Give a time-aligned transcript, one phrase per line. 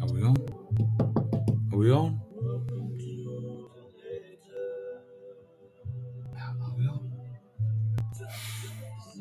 [0.00, 0.36] Are we on?
[1.72, 2.20] Are we on?
[6.38, 7.12] Are we on?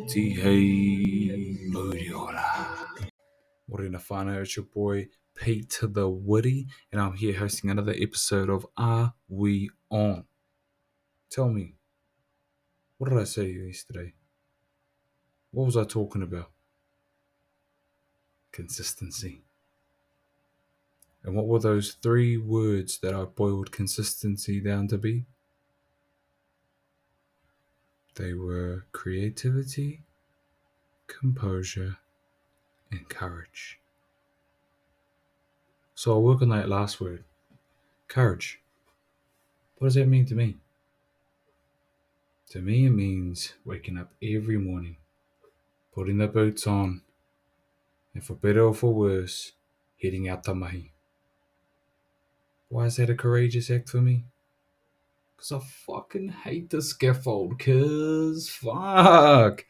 [0.08, 2.86] T hey Modiola.
[3.68, 4.30] What in the fun?
[4.30, 5.08] It's your boy
[5.38, 10.26] Pete the Woody, and I'm here hosting another episode of Are We On?
[11.30, 11.76] Tell me,
[12.98, 14.14] what did I say to you yesterday?
[15.52, 16.52] What was I talking about?
[18.52, 19.42] Consistency.
[21.24, 25.26] And what were those three words that I boiled consistency down to be?
[28.16, 30.02] They were creativity,
[31.08, 31.98] composure,
[32.92, 33.80] and courage.
[35.94, 37.24] So I'll work on that last word
[38.08, 38.62] courage.
[39.78, 40.56] What does that mean to me?
[42.52, 44.96] To me, it means waking up every morning,
[45.94, 47.02] putting the boots on,
[48.18, 49.52] and for better or for worse,
[50.02, 50.92] heading out to mahi.
[52.68, 54.26] Why is that a courageous act for me?
[55.36, 59.66] Because I fucking hate the scaffold, cuz fuck.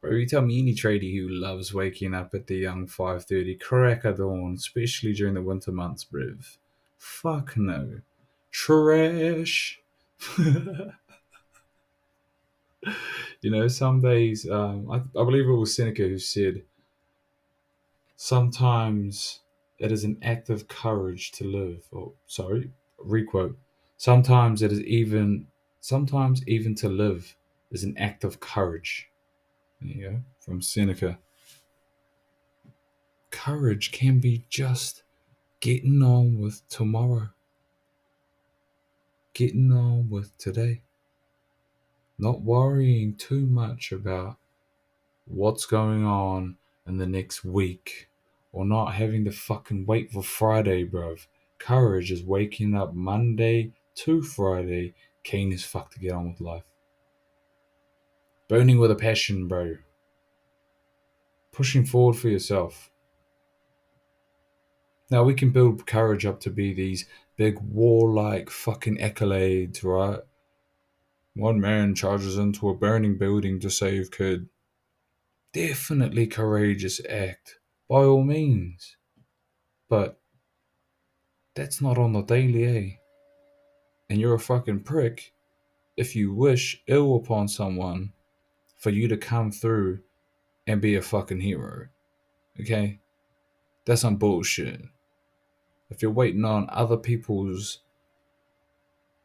[0.00, 4.04] Bro, you tell me any tradie who loves waking up at the young 5.30 crack
[4.04, 6.58] of dawn, especially during the winter months, bruv.
[6.98, 8.00] Fuck no.
[8.52, 9.80] Trash.
[10.38, 10.92] you
[13.42, 16.62] know, some days, um, I, I believe it was Seneca who said,
[18.22, 19.40] sometimes
[19.80, 21.82] it is an act of courage to live.
[21.90, 23.58] Or, sorry, requote.
[23.96, 25.48] Sometimes it is even,
[25.80, 27.34] sometimes even to live
[27.72, 29.08] is an act of courage.
[29.80, 31.18] There you go, from Seneca.
[33.32, 35.02] Courage can be just
[35.58, 37.30] getting on with tomorrow,
[39.34, 40.82] getting on with today,
[42.20, 44.36] not worrying too much about
[45.26, 46.56] what's going on
[46.86, 48.08] in the next week,
[48.52, 51.26] or not having to fucking wait for Friday, bruv.
[51.58, 54.94] Courage is waking up Monday to Friday,
[55.24, 56.64] keen as fuck to get on with life.
[58.48, 59.76] Burning with a passion, bro.
[61.52, 62.90] Pushing forward for yourself.
[65.10, 67.06] Now we can build courage up to be these
[67.36, 70.20] big warlike fucking accolades, right?
[71.34, 74.48] One man charges into a burning building to save kid.
[75.52, 77.58] Definitely courageous act,
[77.92, 78.96] by all means.
[79.90, 80.18] But
[81.54, 82.96] that's not on the daily, eh?
[84.08, 85.34] And you're a fucking prick
[85.94, 88.14] if you wish ill upon someone
[88.78, 89.98] for you to come through
[90.66, 91.88] and be a fucking hero.
[92.58, 93.00] Okay?
[93.84, 94.80] That's some bullshit.
[95.90, 97.80] If you're waiting on other people's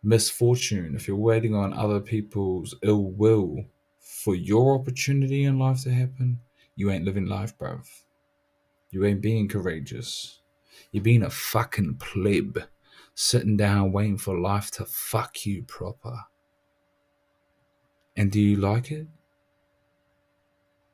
[0.03, 3.63] misfortune, if you're waiting on other people's ill will
[4.01, 6.41] for your opportunity in life to happen,
[6.75, 7.87] you ain't living life, bruv.
[8.89, 10.41] You ain't being courageous.
[10.91, 12.63] You're being a fucking pleb,
[13.13, 16.25] sitting down waiting for life to fuck you proper.
[18.15, 19.07] And do you like it?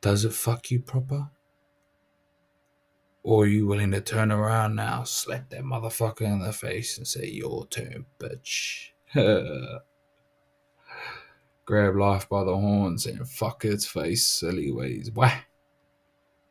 [0.01, 1.29] Does it fuck you proper?
[3.23, 7.07] Or are you willing to turn around now, slap that motherfucker in the face, and
[7.07, 8.89] say, Your turn, bitch?
[11.65, 15.09] Grab life by the horns and fuck its face, silly ways.
[15.15, 15.31] Wah!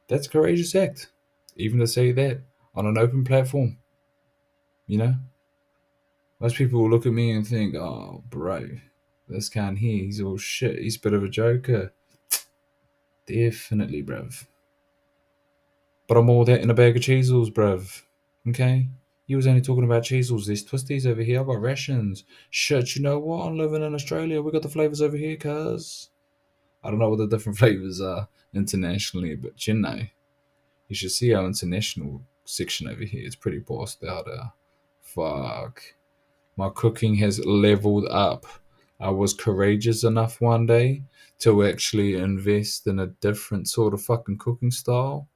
[0.09, 1.13] That's courageous act.
[1.57, 2.41] Even to say that
[2.75, 3.79] on an open platform.
[4.87, 5.15] You know?
[6.41, 8.69] Most people will look at me and think, oh, bro,
[9.29, 10.05] this can't hear.
[10.05, 10.79] He's all shit.
[10.79, 11.93] He's a bit of a joker.
[13.27, 14.47] Definitely, bruv.
[16.09, 18.03] But I'm all that in a bag of Cheezels, bruv.
[18.49, 18.89] Okay?
[19.27, 20.47] You was only talking about Cheezels.
[20.47, 21.41] There's twisties over here.
[21.41, 22.25] I've got rations.
[22.51, 23.47] Shit, you know what?
[23.47, 24.43] I'm living in Australia.
[24.43, 26.11] We got the flavors over here, cuz.
[26.83, 30.01] I don't know what the different flavors are internationally, but you know.
[30.93, 33.25] You should see our international section over here.
[33.25, 34.29] It's pretty bossed out.
[34.29, 34.49] Uh,
[35.01, 35.83] fuck.
[36.59, 38.45] My cooking has leveled up.
[39.01, 41.05] I was courageous enough one day
[41.39, 45.31] to actually invest in a different sort of fucking cooking style.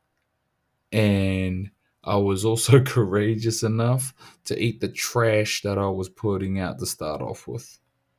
[0.92, 1.70] And
[2.04, 4.12] I was also courageous enough
[4.44, 7.78] to eat the trash that I was putting out to start off with.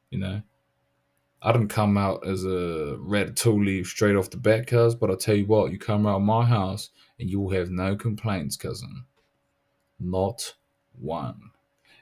[0.10, 0.42] You know?
[1.44, 5.36] I didn't come out as a ratatouille straight off the bat, cuz, but I'll tell
[5.36, 9.06] you what, you come of my house and you will have no complaints, cousin.
[10.00, 10.54] Not
[11.00, 11.52] one.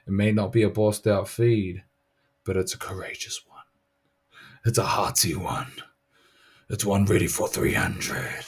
[0.06, 1.82] It may not be a bossed out feed,
[2.44, 3.56] but it's a courageous one.
[4.64, 5.72] It's a hearty one.
[6.68, 8.44] It's one ready for 300.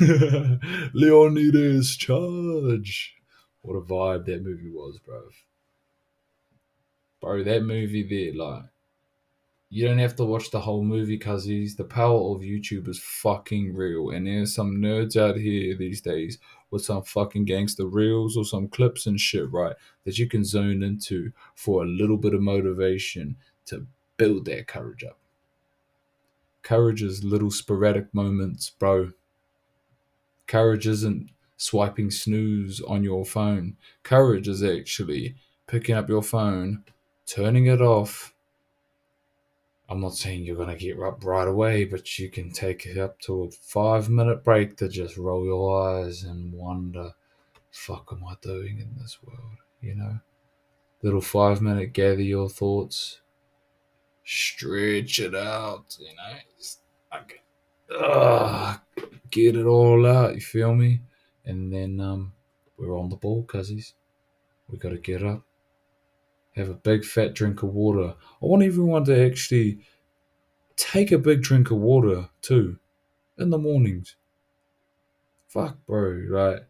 [0.92, 3.14] Leonidas, charge.
[3.62, 5.22] What a vibe that movie was, bro.
[7.20, 8.64] Bro, that movie there, like,
[9.74, 11.76] You don't have to watch the whole movie, cuzzies.
[11.76, 14.10] The power of YouTube is fucking real.
[14.10, 16.36] And there's some nerds out here these days
[16.70, 19.74] with some fucking gangster reels or some clips and shit, right?
[20.04, 23.86] That you can zone into for a little bit of motivation to
[24.18, 25.16] build that courage up.
[26.62, 29.12] Courage is little sporadic moments, bro.
[30.46, 33.78] Courage isn't swiping snooze on your phone.
[34.02, 35.34] Courage is actually
[35.66, 36.84] picking up your phone,
[37.24, 38.31] turning it off,
[39.92, 42.96] I'm not saying you're going to get up right away, but you can take it
[42.96, 47.12] up to a five minute break to just roll your eyes and wonder,
[47.70, 49.58] fuck am I doing in this world?
[49.82, 50.18] You know?
[51.02, 53.20] Little five minute gather your thoughts,
[54.24, 56.38] stretch it out, you know?
[56.56, 56.78] Just,
[57.14, 57.42] okay.
[57.94, 58.80] Ugh,
[59.30, 61.02] get it all out, you feel me?
[61.44, 62.32] And then um,
[62.78, 63.92] we're on the ball, cuzzies.
[64.70, 65.42] We got to get up
[66.56, 68.14] have a big fat drink of water.
[68.18, 69.80] I want everyone to actually
[70.76, 72.78] take a big drink of water too
[73.38, 74.16] in the mornings.
[75.48, 76.60] Fuck, bro, right?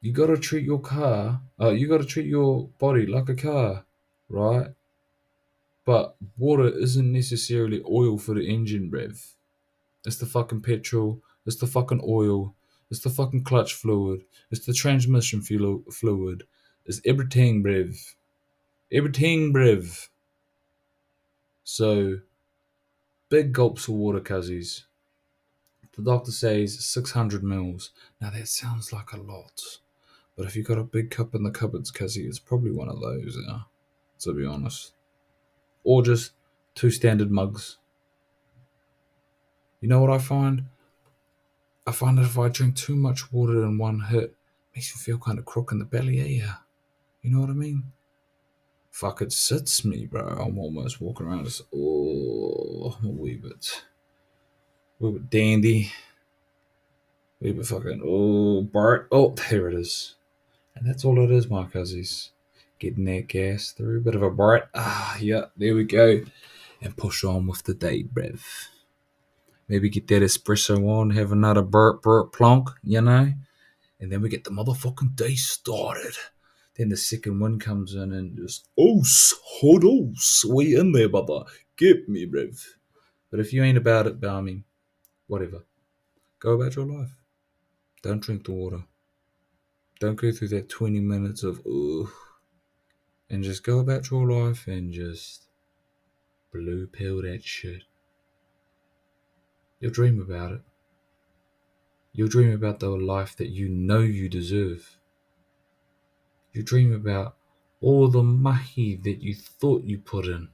[0.00, 3.84] You gotta treat your car, uh, you gotta treat your body like a car,
[4.28, 4.68] right?
[5.84, 9.34] But water isn't necessarily oil for the engine rev.
[10.04, 12.54] It's the fucking petrol, it's the fucking oil,
[12.90, 16.44] it's the fucking clutch fluid, it's the transmission fluid,
[16.88, 17.94] it's everything, brev.
[21.62, 22.20] So,
[23.28, 24.84] big gulps of water, cuzzies.
[25.94, 27.90] The doctor says 600 mils.
[28.20, 29.60] Now, that sounds like a lot.
[30.36, 33.00] But if you've got a big cup in the cupboards, cuzzy, it's probably one of
[33.00, 33.62] those, yeah,
[34.20, 34.92] to be honest.
[35.84, 36.32] Or just
[36.74, 37.78] two standard mugs.
[39.80, 40.66] You know what I find?
[41.86, 44.34] I find that if I drink too much water in one hit, it
[44.74, 46.44] makes me feel kind of crook in the belly, eh?
[46.44, 46.54] Yeah.
[47.22, 47.92] You know what I mean?
[48.90, 50.26] Fuck, it sits me, bro.
[50.26, 53.84] I'm almost walking around just, oh, a wee bit,
[55.00, 55.92] a wee bit dandy.
[57.40, 59.08] A wee bit fucking, oh, Bart.
[59.12, 60.14] Oh, there it is.
[60.74, 62.30] And that's all it is, my cuzzies.
[62.78, 64.02] Getting that gas through.
[64.02, 64.68] Bit of a Bart.
[64.74, 66.22] Ah, yeah, there we go.
[66.80, 68.42] And push on with the day, brev.
[69.68, 73.32] Maybe get that espresso on, have another burp, burp, plonk, you know?
[74.00, 76.14] And then we get the motherfucking day started.
[76.78, 79.02] Then the second one comes in and just, oh,
[79.44, 80.14] hold on,
[80.48, 81.42] we in there, brother.
[81.76, 82.76] Get me, Rev.
[83.30, 84.62] But if you ain't about it, I mean,
[85.26, 85.64] whatever.
[86.38, 87.10] Go about your life.
[88.02, 88.84] Don't drink the water.
[89.98, 92.10] Don't go through that 20 minutes of, ugh.
[93.28, 95.48] And just go about your life and just
[96.52, 97.82] blue pill that shit.
[99.80, 100.60] You'll dream about it.
[102.12, 104.97] You'll dream about the life that you know you deserve.
[106.58, 107.36] You dream about
[107.80, 110.48] all the mahi that you thought you put in.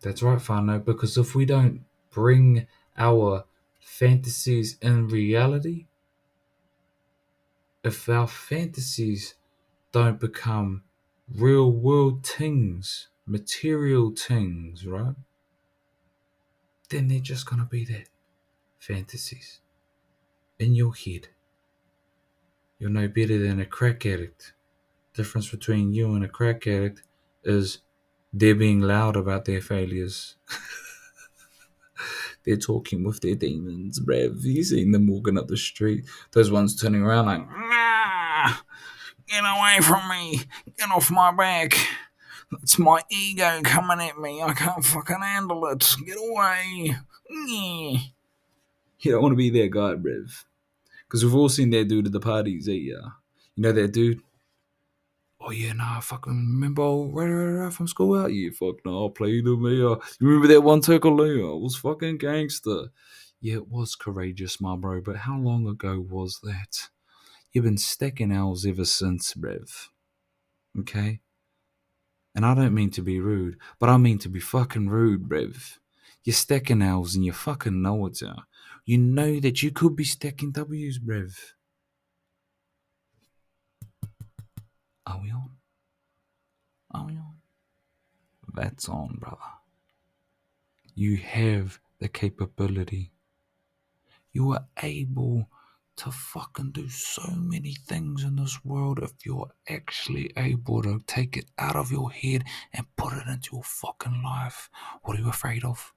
[0.00, 2.66] That's right, whānau, because if we don't bring
[2.96, 3.44] our
[3.80, 5.88] fantasies in reality,
[7.84, 9.34] if our fantasies
[9.92, 10.84] don't become
[11.30, 15.16] real world things, material things, right?
[16.88, 18.08] Then they're just going to be that
[18.78, 19.60] fantasies
[20.58, 21.28] in your head.
[22.80, 24.54] You're no better than a crack addict.
[25.12, 27.02] Difference between you and a crack addict
[27.44, 27.80] is
[28.32, 30.36] they're being loud about their failures.
[32.44, 34.42] they're talking with their demons, bruv.
[34.42, 36.06] You seen them walking up the street.
[36.32, 38.54] Those ones turning around like, nah,
[39.28, 40.40] get away from me.
[40.78, 41.76] Get off my back.
[42.62, 44.40] It's my ego coming at me.
[44.42, 45.96] I can't fucking handle it.
[46.06, 46.96] Get away.
[47.28, 50.44] You don't want to be that guy, bruv.
[51.10, 52.72] Because we've all seen that dude at the parties, eh?
[52.72, 53.08] Yeah.
[53.56, 54.22] You know that dude?
[55.40, 58.32] Oh, yeah, nah, I fucking remember right, right, right from school out.
[58.32, 59.82] Yeah, fuck, no, I played with me.
[59.82, 61.00] Uh, you remember that one there?
[61.00, 62.90] I was fucking gangster.
[63.40, 66.90] Yeah, it was courageous, my bro, but how long ago was that?
[67.50, 69.90] You've been stacking owls ever since, Rev.
[70.78, 71.18] Okay?
[72.36, 75.80] And I don't mean to be rude, but I mean to be fucking rude, Rev.
[76.22, 78.34] You're stacking owls and you fucking know it, yeah
[78.84, 81.36] you know that you could be stacking W's, brev.
[85.06, 85.50] Are we on?
[86.92, 87.34] Are we on?
[88.54, 89.36] That's on, brother.
[90.94, 93.12] You have the capability.
[94.32, 95.48] You are able
[95.96, 101.36] to fucking do so many things in this world if you're actually able to take
[101.36, 104.70] it out of your head and put it into your fucking life.
[105.02, 105.92] What are you afraid of?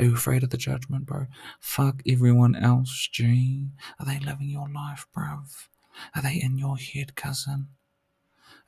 [0.00, 1.26] Are you afraid of the judgment, bro?
[1.60, 3.68] Fuck everyone else, G.
[3.98, 5.68] Are they living your life, bruv?
[6.16, 7.68] Are they in your head, cousin?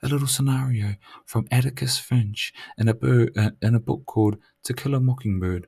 [0.03, 4.93] a little scenario from Atticus Finch in a, uh, in a book called To Kill
[4.93, 5.65] a Mockingbird.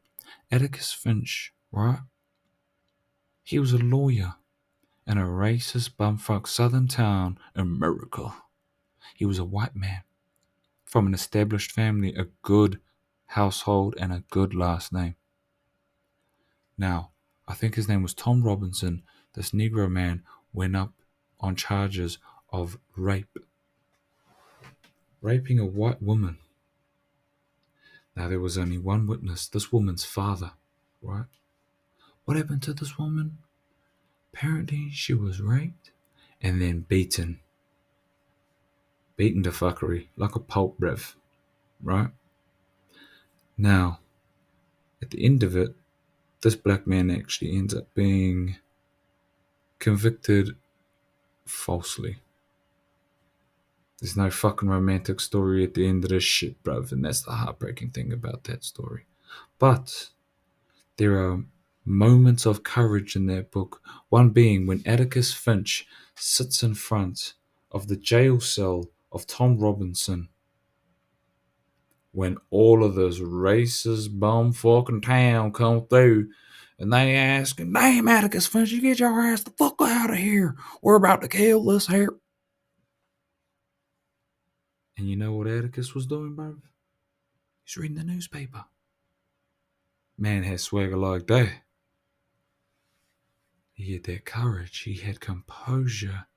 [0.52, 2.02] Atticus Finch, right?
[3.44, 4.36] He was a lawyer
[5.08, 8.36] in a racist bumfuck southern town in America.
[9.16, 10.04] He was a white man
[10.84, 12.80] from an established family, a good
[13.28, 15.16] household, and a good last name.
[16.78, 17.12] Now,
[17.48, 19.04] I think his name was Tom Robinson.
[19.34, 20.94] This Negro man went up
[21.40, 22.18] on charges
[22.52, 23.38] of rape.
[25.22, 26.38] Raping a white woman.
[28.16, 30.52] Now, there was only one witness, this woman's father,
[31.02, 31.26] right?
[32.24, 33.38] What happened to this woman?
[34.34, 35.92] Apparently, she was raped
[36.42, 37.40] and then beaten.
[39.18, 41.16] Beaten to fuckery, like a pulp brev,
[41.82, 42.10] right?
[43.58, 44.00] Now,
[45.02, 45.76] at the end of it,
[46.46, 48.58] this black man actually ends up being
[49.80, 50.56] convicted
[51.44, 52.18] falsely.
[54.00, 57.32] There's no fucking romantic story at the end of this shit, bruv, and that's the
[57.32, 59.08] heartbreaking thing about that story.
[59.58, 60.12] But
[60.98, 61.46] there are
[61.84, 67.34] moments of courage in that book, one being when Atticus Finch sits in front
[67.72, 70.30] of the jail cell of Tom Robinson
[72.16, 76.30] when all of this racist bum fucking town come through
[76.80, 80.18] and they ask him, Damn, Atticus Finch, you get your ass the fuck out of
[80.18, 80.56] here.
[80.82, 82.16] We're about to kill this here.
[84.98, 86.56] And you know what Atticus was doing, bro?
[87.66, 88.64] He's reading the newspaper.
[90.18, 91.52] Man had swagger like that.
[93.74, 96.28] He had that courage, he had composure,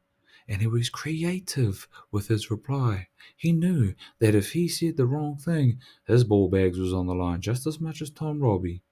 [0.48, 3.08] and he was creative with his reply.
[3.36, 7.14] He knew that if he said the wrong thing, his ball bags was on the
[7.14, 8.82] line just as much as Tom Robbie.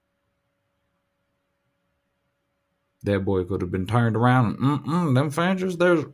[3.03, 6.05] That boy could have been turned around and, mm-mm, them Finches, they're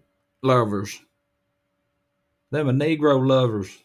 [0.41, 1.01] lovers.
[2.51, 3.83] Them are Negro lovers.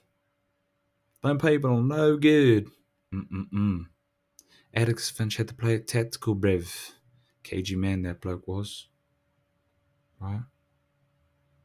[1.22, 2.68] Them people no good.
[3.12, 3.86] Mm-mm-mm.
[4.74, 6.92] Atticus Finch had to play it tactical, brev.
[7.42, 8.88] KG man that bloke was.
[10.20, 10.42] Right?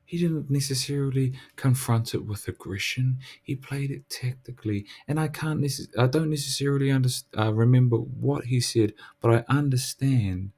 [0.06, 3.20] He didn't necessarily confront it with aggression.
[3.42, 5.62] He played it tactically, and I can't.
[5.62, 10.52] Necess- I don't necessarily underst- uh, remember what he said, but I understand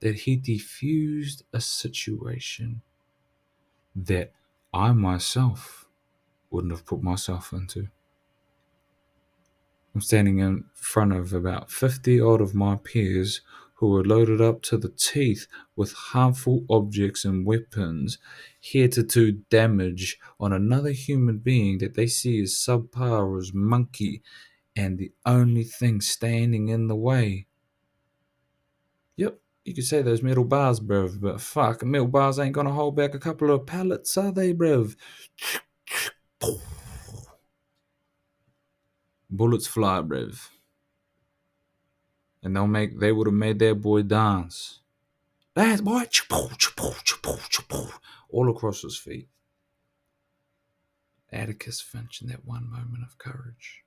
[0.00, 2.82] that he diffused a situation
[3.96, 4.32] that
[4.74, 5.86] I myself
[6.50, 7.88] wouldn't have put myself into.
[9.94, 13.42] I'm standing in front of about 50 odd of my peers
[13.78, 18.18] who were loaded up to the teeth with harmful objects and weapons,
[18.58, 24.20] here to do damage on another human being that they see as subpar as monkey
[24.74, 27.46] and the only thing standing in the way.
[29.16, 32.96] Yep, you could say those metal bars, bruv, but fuck, metal bars ain't gonna hold
[32.96, 34.96] back a couple of pallets, are they, bruv?
[39.30, 40.48] Bullets fly, bruv
[42.42, 44.80] and they'll make they would have made that boy dance.
[45.54, 46.04] That boy,
[48.30, 49.28] all across his feet.
[51.32, 53.84] Atticus Finch, in that one moment of courage,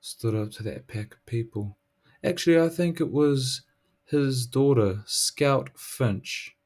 [0.00, 1.78] stood up to that pack of people.
[2.22, 3.62] Actually, I think it was
[4.04, 6.56] his daughter, Scout Finch.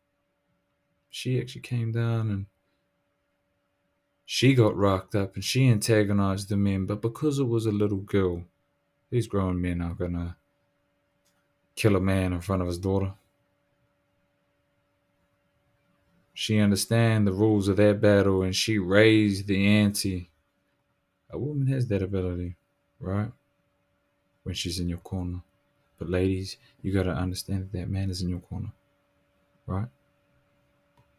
[1.09, 2.47] She actually came down and
[4.25, 7.99] she got rocked up and she antagonized the men, but because it was a little
[7.99, 8.45] girl,
[9.11, 10.37] these grown men are gonna
[11.75, 13.13] kill a man in front of his daughter.
[16.33, 20.31] She understand the rules of that battle and she raised the ante.
[21.31, 22.57] A woman has that ability,
[22.99, 23.31] right?
[24.45, 25.43] When she's in your corner.
[25.99, 28.73] But ladies, you gotta understand that that man is in your corner,
[29.67, 29.89] right?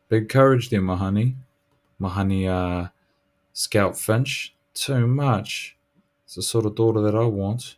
[0.10, 1.36] Big courage there, my honey.
[2.00, 2.88] My honey, uh,
[3.54, 4.56] Scout Finch.
[4.74, 5.78] Too much.
[6.26, 7.76] It's the sort of daughter that I want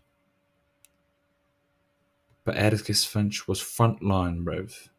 [2.44, 4.90] but Atticus Finch was frontline Rev.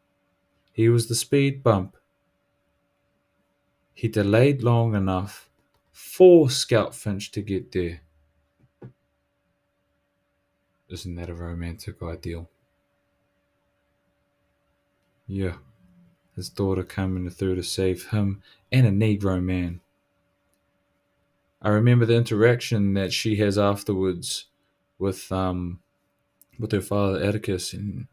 [0.71, 1.95] He was the speed bump.
[3.93, 5.49] He delayed long enough
[5.91, 8.01] for Scout Finch to get there.
[10.89, 12.49] Isn't that a romantic ideal?
[15.27, 15.55] Yeah,
[16.35, 19.81] his daughter coming through to save him and a Negro man.
[21.61, 24.45] I remember the interaction that she has afterwards
[24.99, 25.79] with um,
[26.59, 28.07] with her father Atticus, and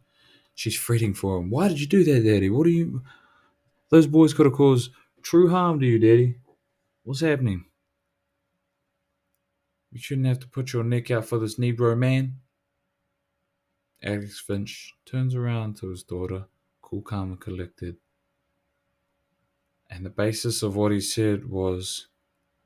[0.54, 1.50] she's fretting for him.
[1.50, 2.50] Why did you do that, Daddy?
[2.50, 3.02] What are you?
[3.90, 4.90] Those boys could have caused
[5.22, 6.36] true harm to you, Daddy.
[7.04, 7.66] What's happening?
[9.92, 12.36] You shouldn't have to put your neck out for this Negro man.
[14.02, 16.46] Atticus Finch turns around to his daughter,
[16.82, 17.96] cool, calm, and collected,
[19.90, 22.08] And the basis of what he said was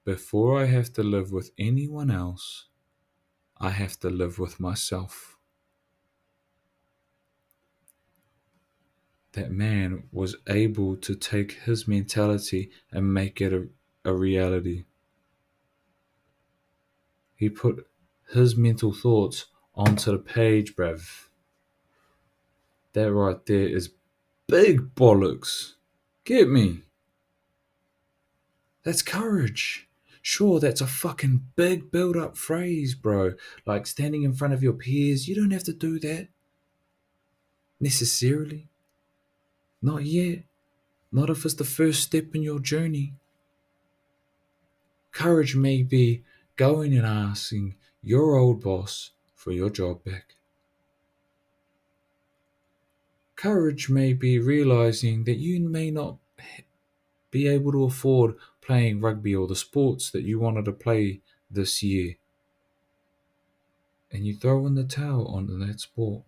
[0.05, 2.69] before I have to live with anyone else,
[3.59, 5.36] I have to live with myself.
[9.37, 13.69] That man was able to take his mentality and make it a,
[14.03, 14.85] a reality.
[17.35, 17.87] He put
[18.33, 21.27] his mental thoughts onto the page, bruv.
[22.95, 23.91] That right there is
[24.49, 25.75] big bollocks.
[26.25, 26.81] Get me.
[28.85, 29.87] That's courage.
[30.23, 33.35] Sure, that's a fucking big build up phrase, bro.
[33.67, 35.29] Like standing in front of your peers.
[35.29, 36.29] You don't have to do that.
[37.79, 38.71] Necessarily.
[39.87, 40.41] Not yet.
[41.13, 43.13] Not if it's the first step in your journey.
[45.13, 46.25] Courage may be
[46.57, 50.35] going and asking your old boss for your job back.
[53.37, 56.17] Courage may be realizing that you may not
[57.31, 61.81] be able to afford playing rugby or the sports that you wanted to play this
[61.81, 62.17] year.
[64.11, 66.25] And you throw in the towel on that sport.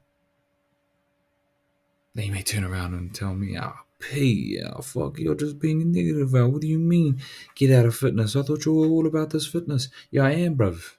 [2.19, 5.93] They may turn around and tell me, ah, oh, P, oh, fuck, you're just being
[5.93, 6.49] negative, Al.
[6.49, 7.23] What do you mean,
[7.55, 8.35] get out of fitness?
[8.35, 9.89] I thought you were all about this fitness.
[10.11, 10.97] Yeah, I am, bruv.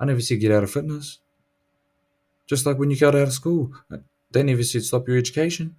[0.00, 1.18] I never said get out of fitness.
[2.46, 3.70] Just like when you got out of school,
[4.30, 5.76] they never said stop your education.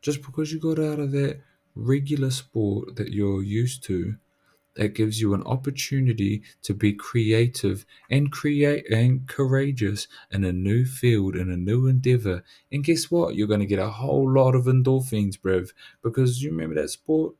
[0.00, 1.40] Just because you got out of that
[1.74, 4.14] regular sport that you're used to,
[4.76, 10.84] that gives you an opportunity to be creative and create and courageous in a new
[10.84, 12.42] field in a new endeavor.
[12.72, 13.34] And guess what?
[13.34, 17.34] You're going to get a whole lot of endorphins, bruv, because you remember that sport.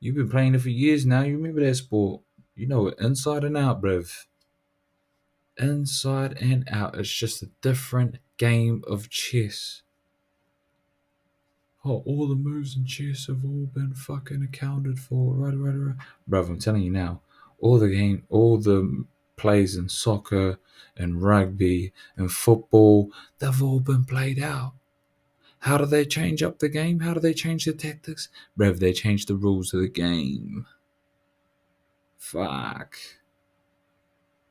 [0.00, 1.22] You've been playing it for years now.
[1.22, 2.22] You remember that sport.
[2.54, 4.26] You know it inside and out, bruv
[5.58, 6.96] inside and out.
[6.96, 9.82] It's just a different game of chess.
[11.84, 15.34] Oh, all the moves and chess have all been fucking accounted for.
[15.34, 15.96] Right, right, right.
[16.28, 17.20] Bruv, I'm telling you now,
[17.60, 19.04] all the game, all the
[19.36, 20.58] plays in soccer
[20.96, 24.74] and rugby and football, they've all been played out.
[25.60, 27.00] How do they change up the game?
[27.00, 28.28] How do they change the tactics?
[28.58, 30.66] Bruv, they change the rules of the game.
[32.16, 32.96] Fuck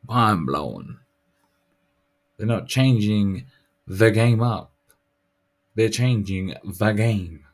[0.07, 0.99] mind blowing.
[2.37, 3.45] They're not changing
[3.87, 4.71] the game up,
[5.77, 7.45] they're changing the game.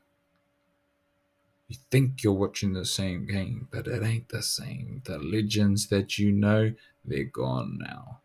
[1.68, 5.02] You think you're watching the same game, but it ain't the same.
[5.04, 8.22] The legends that you know, they're gone now.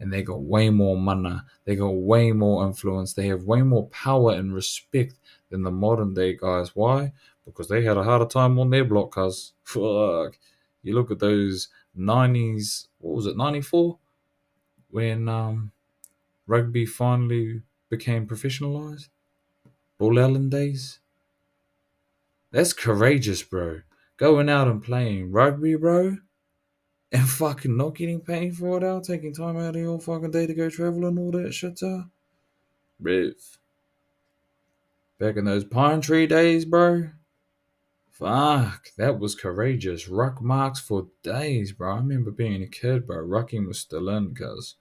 [0.00, 3.88] And they got way more money, they got way more influence, they have way more
[3.88, 5.16] power and respect
[5.50, 6.74] than the modern day guys.
[6.74, 7.12] Why?
[7.44, 9.52] Because they had a harder time on their block, cuz.
[9.64, 10.38] Fuck.
[10.82, 11.68] You look at those
[11.98, 13.98] 90s, what was it, 94?
[14.88, 15.72] When um,
[16.46, 19.08] rugby finally became professionalized?
[19.98, 20.98] Bull Allen days?
[22.50, 23.80] That's courageous, bro.
[24.16, 26.18] Going out and playing rugby, bro,
[27.12, 30.46] and fucking not getting paid for it out, taking time out of your fucking day
[30.46, 32.04] to go travel and all that shit, uh.
[33.00, 33.58] Riv.
[35.18, 37.10] Back in those pine tree days, bro.
[38.10, 40.08] Fuck, that was courageous.
[40.08, 41.94] Ruck marks for days, bro.
[41.94, 43.18] I remember being a kid, bro.
[43.18, 44.76] Rucking was still in, cuz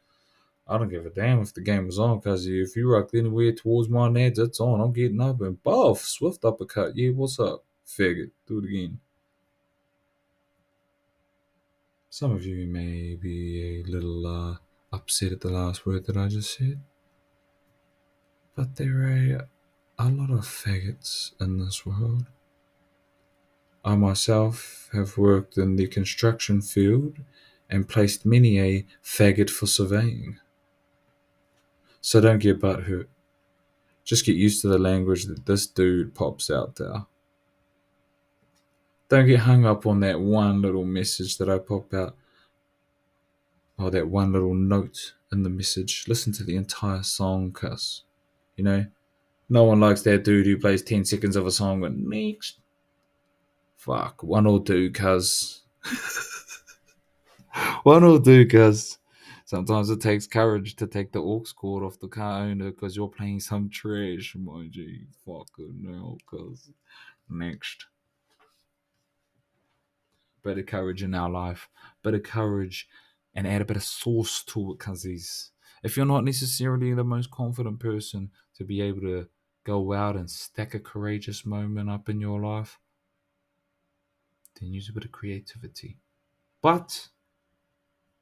[0.67, 3.51] I don't give a damn if the game is on, cuz if you rucked anywhere
[3.53, 4.81] towards my neds, it's on.
[4.81, 6.97] I'm getting up and buff, swift uppercut.
[6.97, 7.63] Yeah, what's up?
[7.85, 8.99] Figure, do it again.
[12.09, 14.55] Some of you may be a little uh,
[14.91, 16.79] upset at the last word that I just said,
[18.55, 19.49] but there are
[19.99, 22.25] a lot of faggots in this world.
[23.83, 27.17] I myself have worked in the construction field
[27.69, 30.39] and placed many a faggot for surveying.
[32.05, 33.07] So don't get butthurt.
[34.03, 37.07] Just get used to the language that this dude pops out there.
[39.09, 42.15] Don't get hung up on that one little message that I pop out.
[43.79, 46.05] Or that one little note in the message.
[46.07, 48.03] Listen to the entire song, cuss.
[48.55, 48.85] You know?
[49.49, 52.59] No one likes that dude who plays 10 seconds of a song and next
[53.77, 55.63] Fuck, one will do, cuz.
[57.81, 58.99] one will do, cuz.
[59.45, 63.07] Sometimes it takes courage to take the aux cord off the car owner because you're
[63.07, 65.05] playing some trash, my G.
[65.23, 66.71] Fucking hell, cuz.
[67.29, 67.85] Next.
[70.43, 71.69] Bit of courage in our life.
[72.01, 72.87] Bit of courage
[73.35, 75.51] and add a bit of sauce to it, cuzzies.
[75.83, 79.27] If you're not necessarily the most confident person to be able to
[79.63, 82.79] go out and stack a courageous moment up in your life,
[84.59, 85.97] then use a bit of creativity.
[86.63, 87.09] But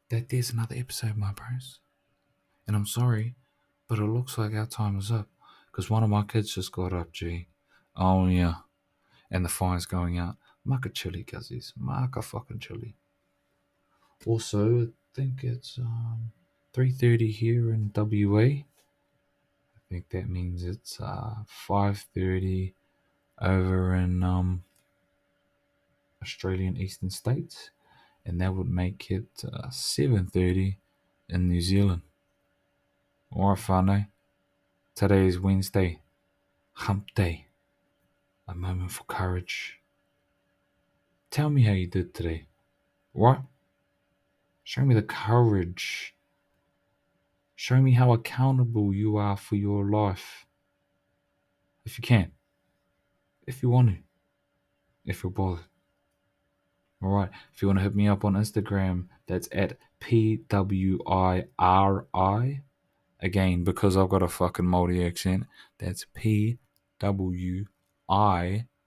[0.10, 1.80] that there's another episode, my bros.
[2.68, 3.36] And I'm sorry,
[3.88, 5.28] but it looks like our time is up.
[5.72, 7.48] Because one of my kids just got up, G.
[7.96, 8.56] Oh yeah,
[9.32, 10.36] and the fire's going out.
[10.64, 11.74] Maka chili, guzzes.
[11.76, 12.96] Maka fucking chili.
[14.26, 16.32] Also, I think it's um,
[16.74, 18.40] 3.30 here in WA.
[18.40, 18.66] I
[19.90, 21.36] think that means it's uh,
[21.68, 22.74] 5.30
[23.42, 24.64] over in um,
[26.22, 27.72] Australian eastern states.
[28.26, 30.78] And that would make it uh, 7.30
[31.30, 32.02] in New Zealand.
[33.36, 34.08] Alright, whānau.
[34.96, 36.00] Today is Wednesday.
[36.74, 37.48] Hump day.
[38.48, 39.80] A moment for courage.
[41.32, 42.48] Tell me how you did today.
[43.12, 43.42] What?
[44.64, 46.16] Show me the courage.
[47.56, 50.46] Show me how accountable you are for your life.
[51.86, 52.32] If you can.
[53.46, 53.98] If you want to.
[55.06, 55.66] If you're bothered.
[57.04, 57.32] Alright.
[57.54, 61.02] If you want to hit me up on Instagram, that's at P-W-I-R-I.
[63.20, 65.46] Again, because I've got a fucking Māori accent,
[65.80, 66.58] that's P-W-I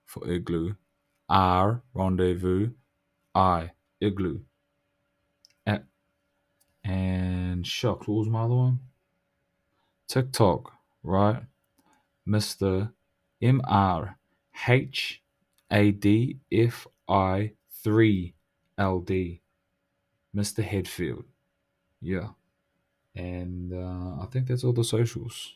[0.05, 0.74] for igloo.
[1.29, 2.70] R, rendezvous.
[3.35, 4.40] I, igloo.
[5.66, 5.85] At,
[6.85, 8.81] and shucks, what was my other one?
[10.09, 11.42] TikTok, right?
[12.29, 12.92] Mr.
[13.42, 14.18] M R
[14.68, 15.22] H
[15.70, 17.52] A D F I
[17.87, 18.35] 3
[18.79, 19.42] L D.
[20.37, 20.68] Mr.
[20.68, 21.22] Headfield.
[22.01, 22.31] Yeah.
[23.14, 25.55] And uh, I think that's all the socials.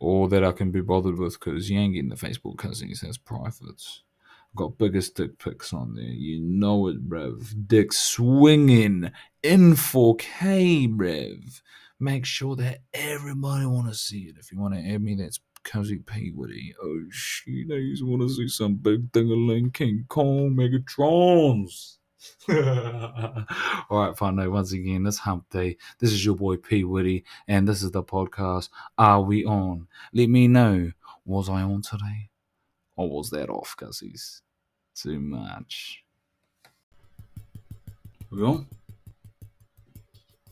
[0.00, 3.18] Or that I can be bothered with because you ain't getting the Facebook cousins as
[3.18, 4.02] privates.
[4.56, 6.04] Got biggest dick pics on there.
[6.04, 7.68] You know it, bruv.
[7.68, 9.12] Dick swinging
[9.44, 11.60] in 4K, bruv.
[12.00, 14.38] Make sure that everybody want to see it.
[14.40, 16.74] If you want to add me, that's Cozy P Woody.
[16.82, 17.02] Oh
[17.46, 21.98] I just want to see some big thing King Kong Megatrons.
[23.90, 24.50] All right, fine.
[24.50, 25.76] once again, this hump day.
[25.98, 28.70] This is your boy P Woody, and this is the podcast.
[28.96, 29.88] Are we on?
[30.14, 30.92] Let me know.
[31.26, 32.30] Was I on today?
[32.96, 34.40] Or was that off, Gussies?
[34.94, 36.02] Too much.
[38.32, 38.66] Are we on?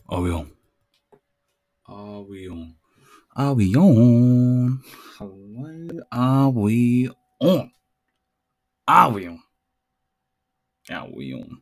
[0.07, 0.51] Are we on?
[1.87, 2.75] Are we on?
[3.37, 4.81] Are we on?
[5.19, 5.99] Hello?
[6.11, 7.07] Are we
[7.39, 7.71] on?
[8.87, 9.43] Are we on?
[10.89, 11.61] Are we on?